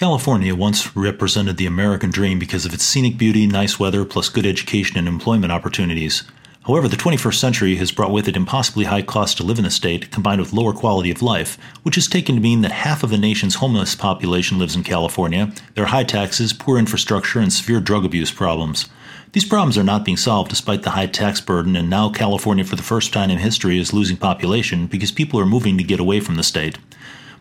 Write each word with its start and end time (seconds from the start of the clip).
California 0.00 0.54
once 0.54 0.96
represented 0.96 1.58
the 1.58 1.66
American 1.66 2.08
dream 2.10 2.38
because 2.38 2.64
of 2.64 2.72
its 2.72 2.82
scenic 2.82 3.18
beauty, 3.18 3.46
nice 3.46 3.78
weather, 3.78 4.02
plus 4.06 4.30
good 4.30 4.46
education 4.46 4.96
and 4.96 5.06
employment 5.06 5.52
opportunities. 5.52 6.22
However, 6.66 6.88
the 6.88 6.96
21st 6.96 7.34
century 7.34 7.76
has 7.76 7.92
brought 7.92 8.10
with 8.10 8.26
it 8.26 8.34
impossibly 8.34 8.86
high 8.86 9.02
costs 9.02 9.34
to 9.34 9.42
live 9.42 9.58
in 9.58 9.64
the 9.64 9.70
state, 9.70 10.10
combined 10.10 10.40
with 10.40 10.54
lower 10.54 10.72
quality 10.72 11.10
of 11.10 11.20
life, 11.20 11.58
which 11.82 11.98
is 11.98 12.08
taken 12.08 12.36
to 12.36 12.40
mean 12.40 12.62
that 12.62 12.72
half 12.72 13.02
of 13.02 13.10
the 13.10 13.18
nation's 13.18 13.56
homeless 13.56 13.94
population 13.94 14.58
lives 14.58 14.74
in 14.74 14.84
California. 14.84 15.52
There 15.74 15.84
are 15.84 15.88
high 15.88 16.04
taxes, 16.04 16.54
poor 16.54 16.78
infrastructure, 16.78 17.38
and 17.38 17.52
severe 17.52 17.80
drug 17.80 18.06
abuse 18.06 18.30
problems. 18.30 18.88
These 19.32 19.44
problems 19.44 19.76
are 19.76 19.84
not 19.84 20.06
being 20.06 20.16
solved 20.16 20.48
despite 20.48 20.82
the 20.82 20.92
high 20.92 21.08
tax 21.08 21.42
burden, 21.42 21.76
and 21.76 21.90
now 21.90 22.08
California, 22.08 22.64
for 22.64 22.76
the 22.76 22.82
first 22.82 23.12
time 23.12 23.28
in 23.28 23.36
history, 23.36 23.78
is 23.78 23.92
losing 23.92 24.16
population 24.16 24.86
because 24.86 25.12
people 25.12 25.38
are 25.38 25.44
moving 25.44 25.76
to 25.76 25.84
get 25.84 26.00
away 26.00 26.20
from 26.20 26.36
the 26.36 26.42
state. 26.42 26.78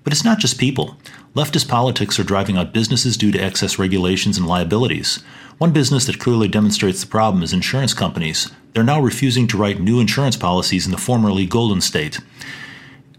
But 0.04 0.14
it's 0.14 0.24
not 0.24 0.40
just 0.40 0.58
people. 0.58 0.98
Leftist 1.36 1.68
politics 1.68 2.20
are 2.20 2.24
driving 2.24 2.58
out 2.58 2.74
businesses 2.74 3.18
due 3.18 3.32
to 3.32 3.40
excess 3.40 3.78
regulations 3.78 4.38
and 4.38 4.48
liabilities. 4.48 5.24
One 5.58 5.74
business 5.74 6.06
that 6.06 6.20
clearly 6.20 6.48
demonstrates 6.48 7.02
the 7.02 7.08
problem 7.08 7.44
is 7.44 7.54
insurance 7.54 7.94
companies. 7.94 8.52
They're 8.74 8.84
now 8.84 9.02
refusing 9.02 9.48
to 9.48 9.58
write 9.58 9.80
new 9.80 10.00
insurance 10.00 10.38
policies 10.38 10.86
in 10.86 10.92
the 10.92 10.98
formerly 10.98 11.46
Golden 11.46 11.82
State. 11.82 12.20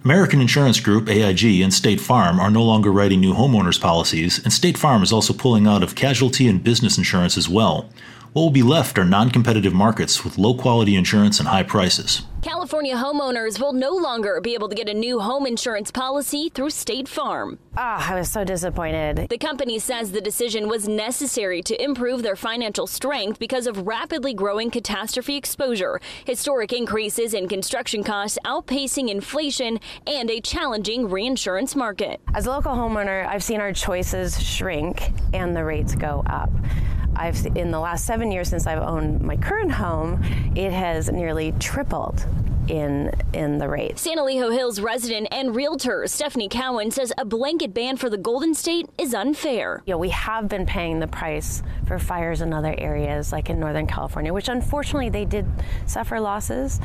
American 0.02 0.40
Insurance 0.40 0.80
Group, 0.80 1.10
AIG, 1.10 1.60
and 1.60 1.74
State 1.74 2.00
Farm 2.00 2.40
are 2.40 2.50
no 2.50 2.62
longer 2.62 2.90
writing 2.90 3.20
new 3.20 3.34
homeowners 3.34 3.78
policies, 3.78 4.42
and 4.42 4.50
State 4.50 4.78
Farm 4.78 5.02
is 5.02 5.12
also 5.12 5.34
pulling 5.34 5.66
out 5.66 5.82
of 5.82 5.94
casualty 5.94 6.48
and 6.48 6.64
business 6.64 6.96
insurance 6.96 7.36
as 7.36 7.50
well. 7.50 7.90
What 8.32 8.42
will 8.42 8.50
be 8.50 8.62
left 8.62 8.96
are 8.98 9.04
non 9.04 9.30
competitive 9.30 9.74
markets 9.74 10.24
with 10.24 10.38
low 10.38 10.54
quality 10.54 10.96
insurance 10.96 11.38
and 11.38 11.48
high 11.48 11.64
prices. 11.64 12.22
California 12.42 12.96
homeowners 12.96 13.60
will 13.60 13.74
no 13.74 13.90
longer 13.90 14.40
be 14.40 14.54
able 14.54 14.70
to 14.70 14.74
get 14.74 14.88
a 14.88 14.94
new 14.94 15.20
home 15.20 15.46
insurance 15.46 15.90
policy 15.90 16.48
through 16.48 16.70
State 16.70 17.06
Farm. 17.06 17.58
Ah, 17.76 18.08
oh, 18.08 18.14
I 18.14 18.18
was 18.18 18.30
so 18.30 18.44
disappointed. 18.44 19.28
The 19.28 19.36
company 19.36 19.78
says 19.78 20.10
the 20.10 20.22
decision 20.22 20.66
was 20.66 20.88
necessary 20.88 21.60
to 21.62 21.84
improve 21.84 22.22
their 22.22 22.36
financial 22.36 22.86
strength 22.86 23.38
because 23.38 23.66
of 23.66 23.86
rapidly 23.86 24.32
growing 24.32 24.70
catastrophe 24.70 25.36
exposure, 25.36 26.00
historic 26.24 26.72
increases 26.72 27.34
in 27.34 27.46
construction 27.46 28.02
costs 28.02 28.38
outpacing 28.46 29.10
inflation, 29.10 29.78
and 30.06 30.30
a 30.30 30.40
challenging 30.40 31.10
reinsurance 31.10 31.76
market. 31.76 32.22
As 32.32 32.46
a 32.46 32.50
local 32.50 32.72
homeowner, 32.72 33.26
I've 33.26 33.44
seen 33.44 33.60
our 33.60 33.74
choices 33.74 34.42
shrink 34.42 35.12
and 35.34 35.54
the 35.54 35.64
rates 35.64 35.94
go 35.94 36.22
up. 36.26 36.50
I've 37.20 37.44
in 37.54 37.70
the 37.70 37.78
last 37.78 38.06
seven 38.06 38.32
years 38.32 38.48
since 38.48 38.66
I've 38.66 38.82
owned 38.82 39.20
my 39.20 39.36
current 39.36 39.72
home, 39.72 40.22
it 40.56 40.72
has 40.72 41.10
nearly 41.10 41.52
tripled 41.60 42.24
in 42.68 43.12
in 43.34 43.58
the 43.58 43.68
rate. 43.68 43.98
San 43.98 44.16
Elijo 44.16 44.52
Hills 44.52 44.80
resident 44.80 45.28
and 45.30 45.54
realtor 45.54 46.06
Stephanie 46.06 46.48
Cowan 46.48 46.90
says 46.90 47.12
a 47.18 47.24
blanket 47.24 47.74
ban 47.74 47.96
for 47.98 48.08
the 48.08 48.16
Golden 48.16 48.54
State 48.54 48.88
is 48.96 49.12
unfair. 49.12 49.82
Know, 49.86 49.98
we 49.98 50.10
have 50.10 50.48
been 50.48 50.64
paying 50.64 51.00
the 51.00 51.08
price 51.08 51.62
for 51.86 51.98
fires 51.98 52.40
in 52.40 52.54
other 52.54 52.74
areas 52.78 53.32
like 53.32 53.50
in 53.50 53.60
Northern 53.60 53.86
California, 53.86 54.32
which 54.32 54.48
unfortunately 54.48 55.10
they 55.10 55.24
did 55.24 55.46
suffer 55.86 56.20
losses, 56.20 56.80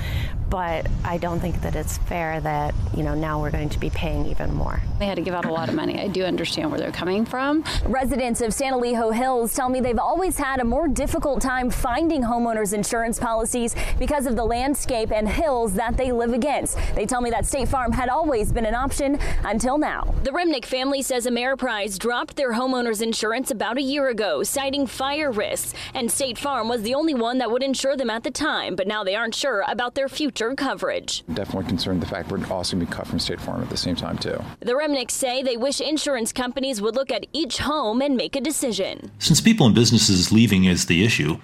but 0.56 0.88
I 1.03 1.17
don't 1.17 1.42
think 1.42 1.61
that 1.64 1.75
it's 1.75 1.98
fair 1.98 2.39
that, 2.39 2.73
you 2.95 3.03
know, 3.03 3.14
now 3.14 3.42
we're 3.42 3.52
going 3.52 3.67
to 3.67 3.78
be 3.78 3.89
paying 3.89 4.25
even 4.28 4.53
more. 4.53 4.81
They 5.00 5.06
had 5.06 5.17
to 5.17 5.22
give 5.22 5.34
out 5.34 5.44
a 5.44 5.52
lot 5.52 5.67
of 5.67 5.75
money. 5.75 6.00
I 6.00 6.08
do 6.08 6.23
understand 6.23 6.72
where 6.72 6.80
they're 6.80 6.94
coming 6.94 7.25
from. 7.25 7.66
Residents 7.86 8.39
of 8.39 8.53
San 8.53 8.72
Elijo 8.72 9.14
Hills 9.14 9.53
tell 9.53 9.67
me 9.67 9.81
they've 9.81 10.00
always 10.00 10.38
had 10.38 10.62
a 10.62 10.64
more 10.64 10.88
difficult 10.88 11.42
time 11.42 11.70
finding 11.70 12.22
homeowners 12.22 12.72
insurance 12.72 13.20
policies 13.20 13.75
because 14.00 14.25
of 14.25 14.38
the 14.38 14.45
landscape 14.45 15.12
and 15.12 15.28
hills 15.28 15.73
that 15.73 15.97
they 15.97 16.14
live 16.14 16.31
against. 16.31 16.78
They 16.95 17.06
tell 17.06 17.19
me 17.19 17.31
that 17.31 17.45
State 17.45 17.67
Farm 17.67 17.92
had 17.92 18.08
always 18.08 18.53
been 18.53 18.66
an 18.66 18.75
option 18.75 19.19
until 19.44 19.78
now. 19.78 20.16
The 20.23 20.31
Remnick 20.31 20.64
family 20.64 21.02
says 21.02 21.25
Ameriprise 21.25 22.00
dropped 22.00 22.38
their 22.38 22.53
homeowners 22.53 23.02
insurance 23.02 23.52
about 23.52 23.78
a 23.78 23.81
year 23.81 24.08
ago, 24.08 24.42
citing 24.42 24.88
fire 24.88 25.34
risks, 25.34 25.73
and 25.94 26.09
State 26.09 26.38
Farm 26.38 26.69
was 26.69 26.81
the 26.84 26.94
only 26.94 27.14
one 27.14 27.40
that 27.40 27.52
would 27.52 27.62
insure 27.62 27.97
them 27.97 28.09
at 28.09 28.23
the 28.23 28.31
time, 28.31 28.78
but 28.78 28.88
now 28.88 29.03
they 29.03 29.16
aren't 29.16 29.36
sure 29.36 29.66
about 29.67 29.96
their 29.96 30.08
future 30.08 30.44
coverage. 30.53 31.23
Definitely 31.33 31.69
concerned 31.69 32.01
the 32.01 32.06
fact 32.06 32.29
we're 32.29 32.45
also 32.47 32.75
going 32.75 32.85
to 32.85 32.91
be 32.91 32.95
cut 32.95 33.07
from 33.07 33.19
State 33.19 33.39
Farm 33.39 33.63
at 33.63 33.69
the 33.69 33.78
same 33.78 33.95
time, 33.95 34.17
too. 34.17 34.38
The 34.59 34.73
Remnicks 34.73 35.11
say 35.11 35.41
they 35.41 35.56
wish 35.56 35.79
insurance 35.79 36.33
companies 36.33 36.81
would 36.81 36.95
look 36.95 37.11
at 37.11 37.25
each 37.31 37.59
home 37.59 38.01
and 38.01 38.17
make 38.17 38.35
a 38.35 38.41
decision. 38.41 39.11
Since 39.19 39.39
people 39.41 39.66
and 39.66 39.73
businesses 39.73 40.31
leaving 40.31 40.66
is 40.66 40.88
the 40.88 41.05
issue, 41.05 41.38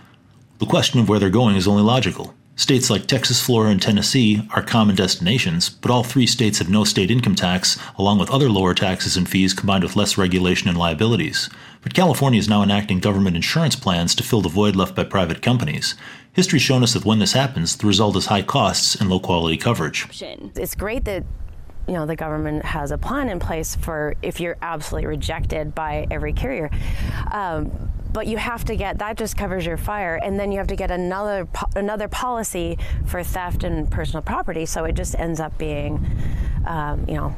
the 0.60 0.66
question 0.66 1.00
of 1.00 1.10
where 1.10 1.20
they're 1.20 1.30
going 1.30 1.56
is 1.56 1.68
only 1.68 1.84
logical. 1.84 2.36
States 2.56 2.90
like 2.90 3.08
Texas, 3.08 3.42
Florida, 3.42 3.72
and 3.72 3.82
Tennessee 3.82 4.42
are 4.52 4.62
common 4.62 4.96
destinations, 4.96 5.70
but 5.70 5.90
all 5.90 6.04
three 6.04 6.28
states 6.28 6.60
have 6.60 6.70
no 6.70 6.84
state 6.84 7.10
income 7.10 7.34
tax, 7.34 7.80
along 7.98 8.20
with 8.20 8.30
other 8.30 8.50
lower 8.50 8.74
taxes 8.74 9.16
and 9.18 9.28
fees 9.28 9.54
combined 9.54 9.84
with 9.84 9.96
less 9.96 10.18
regulation 10.18 10.70
and 10.70 10.78
liabilities. 10.78 11.50
But 11.82 11.94
California 11.94 12.40
is 12.40 12.50
now 12.50 12.62
enacting 12.62 13.00
government 13.00 13.36
insurance 13.36 13.76
plans 13.76 14.14
to 14.16 14.24
fill 14.24 14.42
the 14.42 14.50
void 14.50 14.76
left 14.76 14.96
by 14.96 15.06
private 15.06 15.42
companies. 15.42 15.96
History's 16.34 16.62
shown 16.62 16.84
us 16.84 16.94
that 16.94 17.06
when 17.06 17.20
this 17.20 17.34
happens, 17.34 17.78
the 17.78 17.88
result 17.88 18.16
is 18.16 18.28
high 18.28 18.44
costs 18.44 18.96
and 18.96 19.10
low 19.10 19.20
quality 19.20 19.58
coverage. 19.58 20.08
It's 20.56 20.76
great 20.76 21.06
that 21.06 21.24
you 21.88 21.94
know 21.94 22.06
the 22.06 22.16
government 22.16 22.64
has 22.64 22.92
a 22.92 22.98
plan 22.98 23.28
in 23.28 23.40
place 23.40 23.76
for 23.76 24.16
if 24.22 24.40
you're 24.40 24.58
absolutely 24.62 25.08
rejected 25.08 25.74
by 25.74 26.06
every 26.12 26.32
carrier. 26.34 26.70
Um, 27.32 27.92
but 28.14 28.28
you 28.28 28.38
have 28.38 28.64
to 28.66 28.76
get 28.76 28.98
that 29.00 29.18
just 29.18 29.38
covers 29.38 29.66
your 29.66 29.78
fire 29.78 30.16
and 30.16 30.40
then 30.40 30.52
you 30.52 30.58
have 30.58 30.68
to 30.68 30.76
get 30.76 30.92
another 30.92 31.48
another 31.76 32.08
policy 32.08 32.78
for 33.06 33.24
theft 33.24 33.64
and 33.64 33.90
personal 33.90 34.22
property 34.22 34.66
so 34.66 34.84
it 34.84 34.94
just 34.94 35.16
ends 35.20 35.40
up 35.40 35.58
being 35.58 36.06
um, 36.66 37.06
you 37.08 37.16
know 37.16 37.36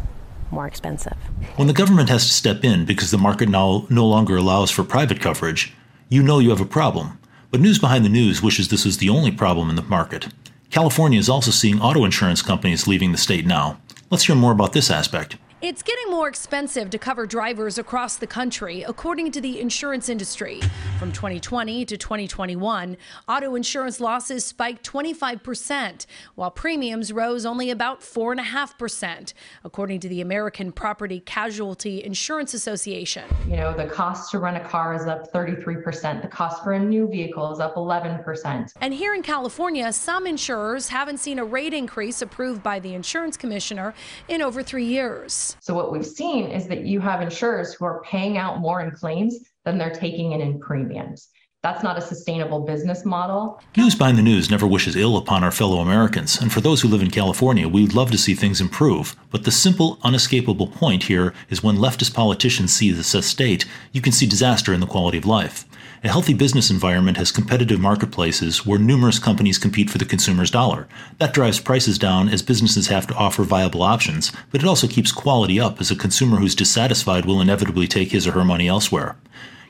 more 0.51 0.67
expensive. 0.67 1.17
When 1.55 1.67
the 1.67 1.73
government 1.73 2.09
has 2.09 2.27
to 2.27 2.31
step 2.31 2.63
in 2.63 2.85
because 2.85 3.09
the 3.09 3.17
market 3.17 3.49
now 3.49 3.87
no 3.89 4.05
longer 4.05 4.37
allows 4.37 4.69
for 4.69 4.83
private 4.83 5.19
coverage 5.19 5.73
you 6.09 6.21
know 6.21 6.39
you 6.39 6.51
have 6.51 6.61
a 6.61 6.65
problem. 6.65 7.17
But 7.49 7.61
news 7.61 7.79
behind 7.79 8.05
the 8.05 8.09
news 8.09 8.41
wishes 8.41 8.67
this 8.67 8.85
was 8.85 8.97
the 8.97 9.09
only 9.09 9.31
problem 9.31 9.69
in 9.69 9.75
the 9.75 9.81
market. 9.83 10.27
California 10.69 11.19
is 11.19 11.29
also 11.29 11.51
seeing 11.51 11.81
auto 11.81 12.03
insurance 12.03 12.41
companies 12.41 12.87
leaving 12.87 13.11
the 13.11 13.17
state 13.17 13.45
now. 13.45 13.79
Let's 14.09 14.25
hear 14.25 14.35
more 14.35 14.51
about 14.51 14.73
this 14.73 14.89
aspect 14.91 15.37
it's 15.63 15.81
getting 15.81 16.11
more 16.11 16.27
expensive 16.27 16.89
to 16.89 16.97
cover 16.97 17.25
drivers 17.25 17.77
across 17.77 18.17
the 18.17 18.27
country, 18.27 18.83
according 18.83 19.31
to 19.31 19.39
the 19.39 19.61
insurance 19.61 20.09
industry. 20.09 20.59
From 20.99 21.13
2020 21.13 21.85
to 21.85 21.95
2021, 21.95 22.97
auto 23.29 23.55
insurance 23.55 24.01
losses 24.01 24.43
spiked 24.43 24.85
25%, 24.85 26.05
while 26.35 26.51
premiums 26.51 27.13
rose 27.13 27.45
only 27.45 27.69
about 27.69 28.01
4.5%, 28.01 29.33
according 29.63 30.01
to 30.01 30.09
the 30.09 30.19
American 30.19 30.73
Property 30.73 31.21
Casualty 31.21 32.03
Insurance 32.03 32.53
Association. 32.53 33.23
You 33.47 33.55
know, 33.55 33.73
the 33.73 33.85
cost 33.85 34.31
to 34.31 34.39
rent 34.39 34.57
a 34.57 34.67
car 34.67 34.93
is 34.93 35.07
up 35.07 35.31
33%, 35.31 36.21
the 36.21 36.27
cost 36.27 36.61
for 36.61 36.73
a 36.73 36.79
new 36.79 37.07
vehicle 37.07 37.53
is 37.53 37.61
up 37.61 37.75
11%. 37.75 38.73
And 38.81 38.93
here 38.93 39.13
in 39.13 39.21
California, 39.21 39.93
some 39.93 40.27
insurers 40.27 40.89
haven't 40.89 41.19
seen 41.19 41.39
a 41.39 41.45
rate 41.45 41.73
increase 41.73 42.21
approved 42.21 42.61
by 42.61 42.79
the 42.79 42.93
insurance 42.93 43.37
commissioner 43.37 43.93
in 44.27 44.41
over 44.41 44.61
three 44.61 44.83
years. 44.83 45.52
So 45.61 45.73
what 45.73 45.91
we've 45.91 46.05
seen 46.05 46.49
is 46.49 46.67
that 46.67 46.85
you 46.85 46.99
have 46.99 47.21
insurers 47.21 47.73
who 47.73 47.85
are 47.85 48.01
paying 48.01 48.37
out 48.37 48.59
more 48.59 48.81
in 48.81 48.91
claims 48.91 49.39
than 49.65 49.77
they're 49.77 49.93
taking 49.93 50.33
in 50.33 50.41
in 50.41 50.59
premiums. 50.59 51.29
That's 51.63 51.81
not 51.81 51.97
a 51.97 52.01
sustainable 52.01 52.59
business 52.59 53.05
model. 53.05 53.63
News 53.77 53.95
Behind 53.95 54.17
the 54.17 54.21
News 54.21 54.51
never 54.51 54.67
wishes 54.67 54.97
ill 54.97 55.15
upon 55.15 55.45
our 55.45 55.51
fellow 55.51 55.77
Americans, 55.77 56.41
and 56.41 56.51
for 56.51 56.59
those 56.59 56.81
who 56.81 56.89
live 56.89 57.01
in 57.01 57.09
California, 57.09 57.69
we'd 57.69 57.93
love 57.93 58.11
to 58.11 58.17
see 58.17 58.33
things 58.33 58.59
improve. 58.59 59.15
But 59.31 59.45
the 59.45 59.51
simple, 59.51 59.97
unescapable 60.03 60.67
point 60.67 61.03
here 61.03 61.33
is 61.49 61.63
when 61.63 61.77
leftist 61.77 62.13
politicians 62.13 62.73
see 62.73 62.91
this 62.91 63.15
state, 63.25 63.63
you 63.93 64.01
can 64.01 64.11
see 64.11 64.25
disaster 64.25 64.73
in 64.73 64.81
the 64.81 64.85
quality 64.85 65.17
of 65.17 65.25
life. 65.25 65.63
A 66.03 66.09
healthy 66.09 66.33
business 66.33 66.69
environment 66.69 67.15
has 67.15 67.31
competitive 67.31 67.79
marketplaces 67.79 68.65
where 68.65 68.77
numerous 68.77 69.17
companies 69.17 69.57
compete 69.57 69.89
for 69.89 69.99
the 69.99 70.03
consumer's 70.03 70.51
dollar. 70.51 70.85
That 71.19 71.33
drives 71.33 71.61
prices 71.61 71.97
down 71.97 72.27
as 72.27 72.41
businesses 72.41 72.87
have 72.87 73.07
to 73.07 73.15
offer 73.15 73.43
viable 73.43 73.83
options, 73.83 74.33
but 74.51 74.61
it 74.61 74.67
also 74.67 74.89
keeps 74.89 75.13
quality 75.13 75.61
up 75.61 75.79
as 75.79 75.89
a 75.89 75.95
consumer 75.95 76.39
who's 76.39 76.55
dissatisfied 76.55 77.23
will 77.23 77.39
inevitably 77.39 77.87
take 77.87 78.11
his 78.11 78.27
or 78.27 78.33
her 78.33 78.43
money 78.43 78.67
elsewhere. 78.67 79.15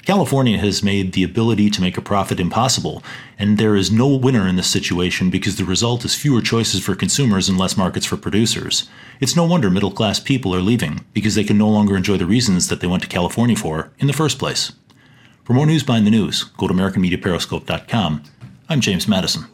California 0.06 0.58
has 0.58 0.84
made 0.84 1.14
the 1.14 1.24
ability 1.24 1.70
to 1.70 1.80
make 1.80 1.98
a 1.98 2.02
profit 2.02 2.38
impossible, 2.38 3.02
and 3.40 3.58
there 3.58 3.74
is 3.74 3.90
no 3.90 4.08
winner 4.10 4.46
in 4.46 4.58
this 4.58 4.68
situation 4.68 5.30
because 5.30 5.56
the 5.56 5.64
result 5.64 6.04
is 6.04 6.14
fewer 6.14 6.42
choices 6.42 6.84
for 6.84 6.94
consumers 6.94 7.48
and 7.48 7.58
less 7.58 7.78
markets 7.78 8.06
for 8.06 8.18
producers. 8.18 8.90
It's 9.22 9.38
no 9.38 9.46
wonder 9.46 9.70
middle 9.70 9.92
class 9.92 10.20
people 10.20 10.54
are 10.54 10.62
leaving 10.62 11.06
because 11.14 11.36
they 11.36 11.46
can 11.46 11.58
no 11.58 11.70
longer 11.70 11.96
enjoy 11.96 12.18
the 12.18 12.26
reasons 12.26 12.68
that 12.68 12.82
they 12.82 12.88
went 12.88 13.04
to 13.04 13.08
California 13.08 13.56
for 13.56 13.92
in 13.98 14.08
the 14.08 14.14
first 14.14 14.40
place. 14.40 14.74
For 15.46 15.54
more 15.54 15.66
news 15.66 15.84
behind 15.84 16.06
the 16.06 16.12
news, 16.12 16.44
go 16.44 16.68
to 16.68 16.74
AmericanMediaPeriscope.com. 16.74 18.24
I'm 18.68 18.82
James 18.82 19.08
Madison. 19.08 19.46